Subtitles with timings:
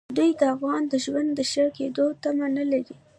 [0.17, 2.95] دوی د افغان د ژوند د ښه کېدو تمه نه لري.